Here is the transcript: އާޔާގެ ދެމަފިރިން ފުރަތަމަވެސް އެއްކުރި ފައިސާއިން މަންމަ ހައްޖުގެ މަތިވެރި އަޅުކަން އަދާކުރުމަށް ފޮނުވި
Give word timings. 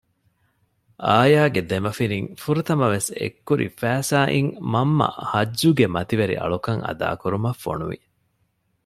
އާޔާގެ 1.05 1.61
ދެމަފިރިން 1.71 2.29
ފުރަތަމަވެސް 2.41 3.09
އެއްކުރި 3.19 3.67
ފައިސާއިން 3.79 4.51
މަންމަ 4.73 5.07
ހައްޖުގެ 5.31 5.85
މަތިވެރި 5.95 6.35
އަޅުކަން 6.41 6.81
އަދާކުރުމަށް 6.87 7.61
ފޮނުވި 7.63 7.99